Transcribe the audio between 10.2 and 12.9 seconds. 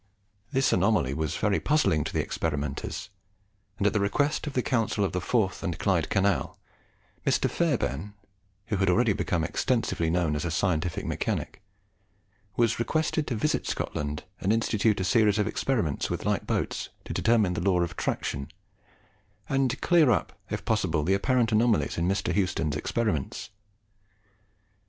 as a scientific mechanic, was